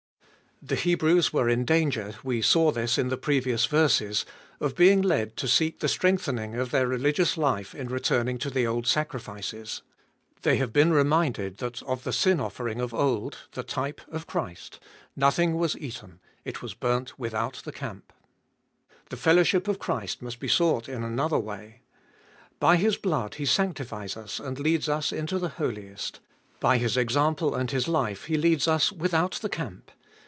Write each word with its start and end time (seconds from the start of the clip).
THE 0.63 0.75
Hebrews 0.75 1.33
were 1.33 1.49
in 1.49 1.65
danger, 1.65 2.13
we 2.23 2.39
saw 2.43 2.71
this 2.71 2.99
in 2.99 3.07
the 3.07 3.17
previous 3.17 3.65
verses, 3.65 4.27
of 4.59 4.75
being 4.75 5.01
led 5.01 5.35
to 5.37 5.47
seek 5.47 5.79
the 5.79 5.87
strengthening 5.87 6.53
of 6.53 6.69
their 6.69 6.85
religious 6.87 7.35
life 7.35 7.73
in 7.73 7.87
returning 7.87 8.37
to 8.37 8.51
the 8.51 8.67
old 8.67 8.85
sacrifices. 8.85 9.81
They 10.43 10.57
have 10.57 10.71
been 10.71 10.93
reminded 10.93 11.57
that 11.57 11.81
of 11.81 12.03
the 12.03 12.13
sin 12.13 12.39
offering 12.39 12.79
of 12.79 12.93
old, 12.93 13.39
the 13.53 13.63
type 13.63 14.01
of 14.07 14.27
Christ, 14.27 14.79
nothing 15.15 15.55
was 15.55 15.75
eaten; 15.79 16.19
it 16.45 16.61
was 16.61 16.75
burnt 16.75 17.17
without 17.17 17.63
the 17.65 17.71
camp. 17.71 18.13
The 19.09 19.17
fellowship 19.17 19.67
of 19.67 19.79
Christ 19.79 20.21
must 20.21 20.39
be 20.39 20.47
sought 20.47 20.87
in 20.87 21.03
another 21.03 21.39
way. 21.39 21.81
By 22.59 22.75
His 22.75 22.97
blood 22.97 23.33
He 23.33 23.45
sanctifies 23.47 24.15
us 24.15 24.39
and 24.39 24.59
leads 24.59 24.87
us 24.87 25.11
into 25.11 25.39
the 25.39 25.49
Holiest; 25.57 26.19
by 26.59 26.77
His 26.77 26.97
example 26.97 27.55
and 27.55 27.71
His 27.71 27.87
life 27.87 28.25
He 28.25 28.37
leads 28.37 28.67
us 28.67 28.91
without 28.91 29.31
the 29.41 29.49
camp. 29.49 29.89